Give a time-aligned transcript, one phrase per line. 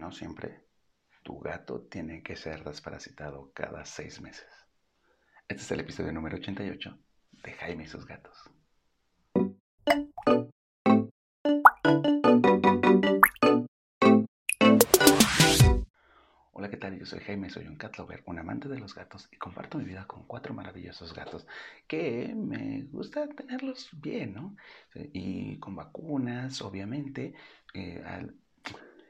[0.00, 0.64] no siempre,
[1.22, 4.48] tu gato tiene que ser desparasitado cada seis meses.
[5.46, 6.98] Este es el episodio número 88
[7.44, 8.50] de Jaime y sus gatos.
[16.52, 16.98] Hola, ¿qué tal?
[16.98, 19.84] Yo soy Jaime, soy un cat lover, un amante de los gatos y comparto mi
[19.84, 21.46] vida con cuatro maravillosos gatos
[21.86, 24.56] que me gusta tenerlos bien, ¿no?
[24.94, 27.34] Y con vacunas, obviamente.
[27.74, 28.02] Eh,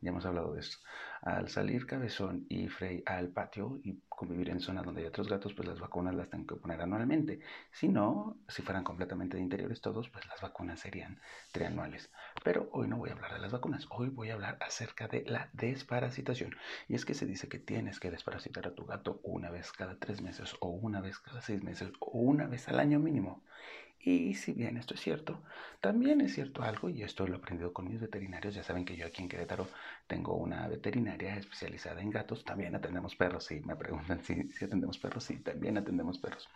[0.00, 0.78] ya hemos hablado de esto.
[1.22, 5.54] Al salir Cabezón y Frey al patio y convivir en zonas donde hay otros gatos,
[5.54, 7.40] pues las vacunas las tengo que poner anualmente.
[7.72, 11.20] Si no, si fueran completamente de interiores todos, pues las vacunas serían
[11.52, 12.10] trianuales.
[12.44, 15.24] Pero hoy no voy a hablar de las vacunas, hoy voy a hablar acerca de
[15.26, 16.54] la desparasitación.
[16.88, 19.98] Y es que se dice que tienes que desparasitar a tu gato una vez cada
[19.98, 23.42] tres meses o una vez cada seis meses o una vez al año mínimo.
[23.98, 25.42] Y si bien esto es cierto,
[25.80, 28.96] también es cierto algo, y esto lo he aprendido con mis veterinarios, ya saben que
[28.96, 29.68] yo aquí en Querétaro
[30.06, 34.98] tengo una veterinaria especializada en gatos, también atendemos perros, si me preguntan si, si atendemos
[34.98, 36.48] perros, sí, también atendemos perros.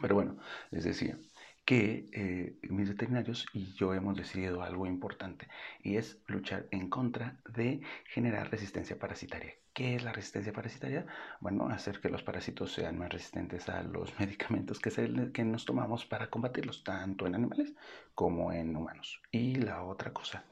[0.00, 0.38] Pero bueno,
[0.70, 1.18] les decía,
[1.64, 5.48] que eh, mis veterinarios y yo hemos decidido algo importante
[5.82, 9.54] y es luchar en contra de generar resistencia parasitaria.
[9.72, 11.06] ¿Qué es la resistencia parasitaria?
[11.40, 14.90] Bueno, hacer que los parásitos sean más resistentes a los medicamentos que,
[15.32, 17.72] que nos tomamos para combatirlos, tanto en animales
[18.14, 19.22] como en humanos.
[19.30, 20.44] Y la otra cosa,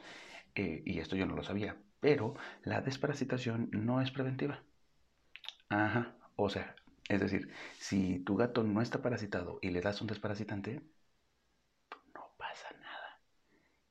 [0.55, 4.63] eh, y esto yo no lo sabía, pero la desparasitación no es preventiva.
[5.69, 6.75] Ajá, o sea,
[7.09, 10.81] es decir, si tu gato no está parasitado y le das un desparasitante,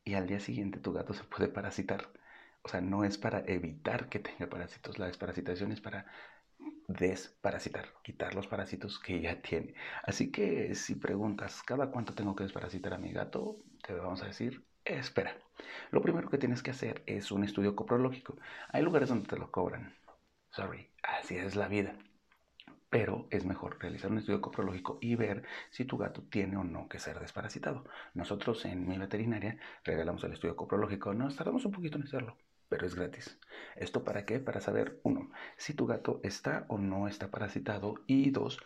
[0.09, 2.09] y al día siguiente tu gato se puede parasitar.
[2.63, 6.07] O sea, no es para evitar que tenga parásitos, la desparasitación es para
[6.88, 9.75] desparasitar, quitar los parásitos que ya tiene.
[10.03, 13.57] Así que si preguntas, ¿cada cuánto tengo que desparasitar a mi gato?
[13.83, 15.37] Te vamos a decir, espera.
[15.91, 18.37] Lo primero que tienes que hacer es un estudio coprológico.
[18.69, 19.95] Hay lugares donde te lo cobran.
[20.49, 21.95] Sorry, así es la vida
[22.90, 26.88] pero es mejor realizar un estudio coprológico y ver si tu gato tiene o no
[26.90, 27.86] que ser desparasitado.
[28.14, 32.86] Nosotros en mi veterinaria regalamos el estudio coprológico, nos tardamos un poquito en hacerlo, pero
[32.86, 33.39] es gratis.
[33.76, 34.39] ¿Esto para qué?
[34.39, 38.60] Para saber, uno, si tu gato está o no está parasitado y dos,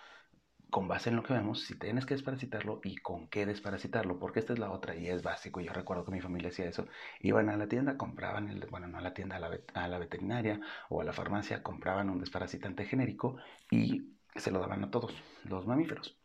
[0.74, 4.40] con base en lo que vemos, si tienes que desparasitarlo y con qué desparasitarlo, porque
[4.40, 5.62] esta es la otra y es básico.
[5.62, 6.88] Yo recuerdo que mi familia hacía eso.
[7.22, 11.02] Iban a la tienda, compraban, el, bueno, no a la tienda, a la, veterinaria o
[11.02, 13.38] a la farmacia, compraban un desparasitante genérico
[13.70, 15.14] y se lo daban a todos
[15.44, 16.18] los mamíferos.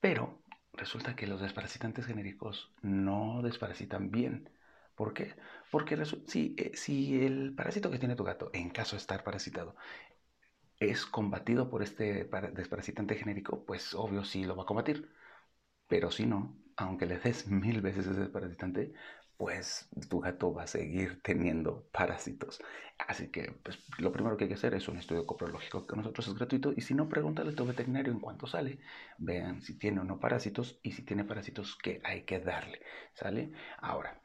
[0.00, 0.38] Pero
[0.72, 4.50] resulta que los desparasitantes genéricos no desparasitan bien.
[4.94, 5.34] ¿Por qué?
[5.72, 9.74] Porque si, eh, si el parásito que tiene tu gato, en caso de estar parasitado,
[10.90, 12.24] es combatido por este
[12.54, 15.10] desparasitante genérico, pues obvio sí lo va a combatir.
[15.88, 18.92] Pero si no, aunque le des mil veces ese desparasitante,
[19.36, 22.60] pues tu gato va a seguir teniendo parásitos.
[22.98, 26.28] Así que pues, lo primero que hay que hacer es un estudio coprológico que nosotros
[26.28, 28.78] es gratuito y si no, pregúntale a tu veterinario en cuanto sale,
[29.18, 32.80] vean si tiene o no parásitos y si tiene parásitos, ¿qué hay que darle?
[33.14, 33.52] ¿Sale?
[33.78, 34.20] Ahora,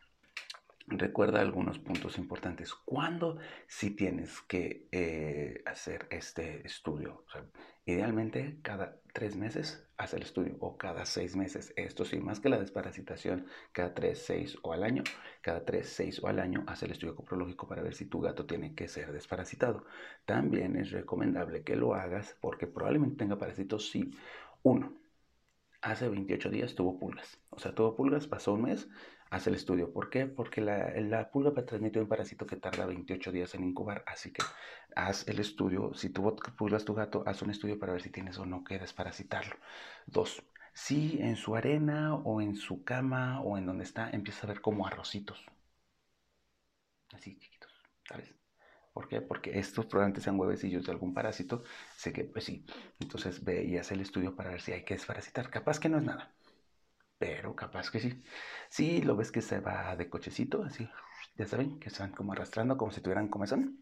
[0.89, 2.73] recuerda algunos puntos importantes.
[2.73, 7.25] ¿Cuándo si tienes que eh, hacer este estudio?
[7.85, 11.73] idealmente cada tres meses haz el estudio o cada seis meses.
[11.75, 15.03] Esto sí, más que la desparasitación, cada tres, seis o al año,
[15.41, 18.45] cada tres, seis o al año haz el estudio coprológico para ver si tu gato
[18.45, 19.85] tiene que ser desparasitado.
[20.25, 24.11] También es recomendable que lo hagas porque probablemente tenga parásitos si
[24.63, 24.93] uno,
[25.81, 27.39] hace 28 días tuvo pulgas.
[27.49, 28.87] O sea, tuvo pulgas, pasó un mes,
[29.29, 29.91] haz el estudio.
[29.93, 30.25] ¿Por qué?
[30.25, 34.03] Porque la, la pulga transmite un parásito que tarda 28 días en incubar.
[34.07, 34.43] Así que
[34.95, 35.93] haz el estudio.
[35.93, 38.79] Si tuvo pulgas tu gato, haz un estudio para ver si tienes o no que
[38.79, 39.55] desparasitarlo.
[40.05, 44.49] Dos, si en su arena o en su cama o en donde está empieza a
[44.49, 45.45] ver como arrocitos.
[47.13, 47.71] Así chiquitos,
[48.07, 48.33] ¿sabes?
[48.93, 49.21] ¿Por qué?
[49.21, 51.63] Porque estos probablemente sean huevecillos de algún parásito.
[51.95, 52.65] Sé que, pues sí.
[52.99, 55.49] Entonces ve y haz el estudio para ver si hay que desparasitar.
[55.49, 56.33] Capaz que no es nada
[57.19, 58.23] pero capaz que sí.
[58.69, 60.89] Sí, lo ves que se va de cochecito, así,
[61.37, 63.77] ya saben, que se van como arrastrando como si tuvieran comezón.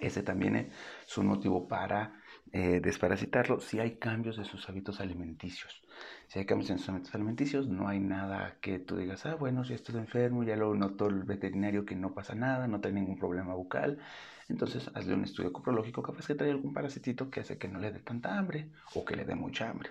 [0.00, 2.20] Ese también es un motivo para
[2.52, 5.82] eh, desparasitarlo si hay cambios en sus hábitos alimenticios.
[6.26, 9.64] Si hay cambios en sus hábitos alimenticios, no hay nada que tú digas, ah, bueno,
[9.64, 13.18] si estás enfermo, ya lo notó el veterinario que no pasa nada, no tiene ningún
[13.18, 13.98] problema bucal.
[14.48, 17.92] Entonces, hazle un estudio coprológico, capaz que trae algún parasitito que hace que no le
[17.92, 19.90] dé tanta hambre o que le dé mucha hambre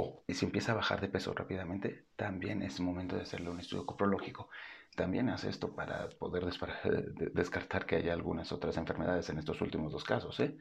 [0.00, 3.84] o si empieza a bajar de peso rápidamente, también es momento de hacerle un estudio
[3.84, 4.48] coprológico.
[4.96, 6.44] También hace esto para poder
[7.34, 10.40] descartar que haya algunas otras enfermedades en estos últimos dos casos.
[10.40, 10.56] ¿eh?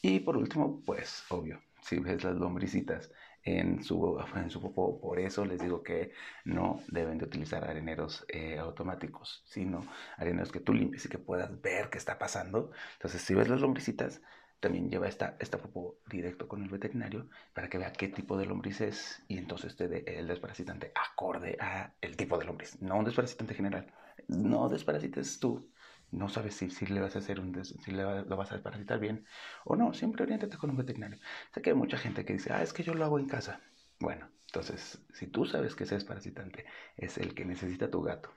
[0.00, 3.10] Y por último, pues obvio, si ves las lombricitas
[3.42, 5.00] en su, en su popó.
[5.00, 6.12] Por eso les digo que
[6.44, 9.86] no deben de utilizar areneros eh, automáticos, sino
[10.16, 12.70] areneros que tú limpies y que puedas ver qué está pasando.
[12.94, 14.22] Entonces, si ves las lombricitas,
[14.64, 18.46] también lleva esta, esta popó directo con el veterinario para que vea qué tipo de
[18.46, 22.96] lombriz es y entonces te dé el desparasitante acorde a el tipo de lombriz, no
[22.96, 23.92] un desparasitante general.
[24.26, 25.70] No desparasites tú
[26.10, 28.98] no sabes si, si le vas a hacer un si le lo vas a desparasitar
[29.00, 29.26] bien
[29.64, 31.18] o no, siempre oriéntate con un veterinario.
[31.52, 33.60] Sé que hay mucha gente que dice, ah, es que yo lo hago en casa.
[34.00, 36.64] Bueno, entonces, si tú sabes que ese desparasitante
[36.96, 38.30] es el que necesita tu gato,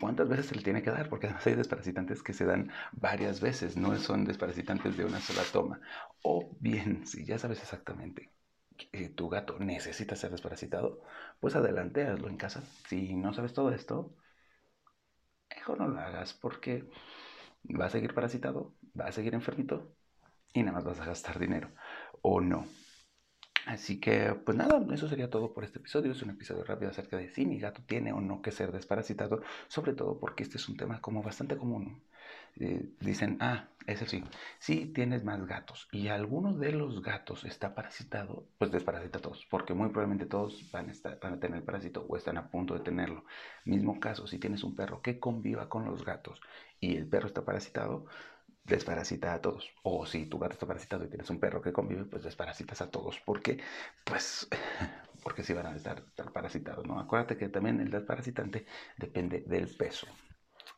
[0.00, 1.08] ¿cuántas veces se le tiene que dar?
[1.08, 5.42] Porque además hay desparasitantes que se dan varias veces, no son desparasitantes de una sola
[5.52, 5.80] toma.
[6.22, 8.30] O bien, si ya sabes exactamente
[8.76, 11.02] que tu gato necesita ser desparasitado,
[11.40, 12.62] pues adelante, hazlo en casa.
[12.88, 14.14] Si no sabes todo esto,
[15.50, 16.88] mejor no lo hagas porque
[17.80, 19.94] va a seguir parasitado, va a seguir enfermito
[20.52, 21.70] y nada más vas a gastar dinero
[22.22, 22.66] o no.
[23.66, 26.12] Así que, pues nada, eso sería todo por este episodio.
[26.12, 29.42] Es un episodio rápido acerca de si mi gato tiene o no que ser desparasitado,
[29.68, 32.02] sobre todo porque este es un tema como bastante común.
[32.60, 34.22] Eh, dicen, ah, ese sí,
[34.58, 39.44] si tienes más gatos y alguno de los gatos está parasitado, pues desparasita a todos,
[39.50, 42.50] porque muy probablemente todos van a, estar, van a tener el parásito o están a
[42.50, 43.24] punto de tenerlo.
[43.64, 46.40] Mismo caso, si tienes un perro que conviva con los gatos
[46.80, 48.06] y el perro está parasitado,
[48.64, 49.70] desparasita a todos.
[49.82, 52.90] O si tu gato está parasitado y tienes un perro que convive, pues desparasitas a
[52.90, 53.20] todos.
[53.24, 53.58] porque
[54.04, 54.48] Pues
[55.22, 56.98] porque si van a estar, estar parasitados, ¿no?
[57.00, 58.66] Acuérdate que también el desparasitante
[58.96, 60.06] depende del peso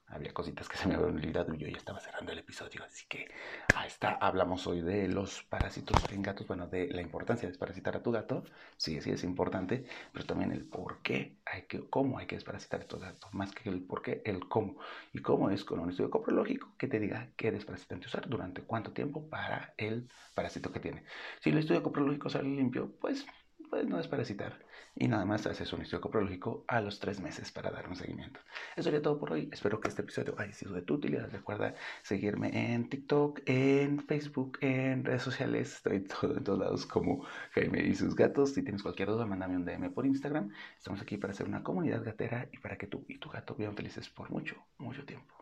[0.08, 2.85] había cositas que se me habían olvidado y yo ya estaba cerrando el episodio.
[2.85, 3.29] Así que
[3.75, 4.12] ahí está.
[4.12, 6.47] Hablamos hoy de los parásitos en gatos.
[6.47, 8.44] Bueno, de la importancia de desparasitar a tu gato.
[8.76, 9.87] Sí, sí, es importante.
[10.12, 13.29] Pero también el por qué hay que, cómo hay que desparasitar a tu gato.
[13.32, 14.79] Más que el por qué, el cómo.
[15.12, 18.93] Y cómo es con un estudio coprológico que te diga qué desparasitante usar durante cuánto
[18.93, 21.05] tiempo para el parásito que tiene.
[21.41, 23.26] Si el estudio coprológico sale limpio, pues
[23.70, 24.64] pues no desparasitar.
[24.94, 28.40] Y nada más haces un estudio coprológico a los tres meses para dar un seguimiento.
[28.74, 29.48] Eso sería todo por hoy.
[29.52, 31.30] Espero que este episodio haya sido de tu utilidad.
[31.30, 35.74] Recuerda seguirme en TikTok, en Facebook, en redes sociales.
[35.74, 38.54] Estoy todo, en todos lados como Jaime y sus gatos.
[38.54, 40.50] Si tienes cualquier duda, mándame un DM por Instagram.
[40.78, 43.76] Estamos aquí para hacer una comunidad gatera y para que tú y tu gato vivan
[43.76, 45.34] felices por mucho, mucho tiempo.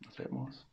[0.00, 0.66] Nos vemos.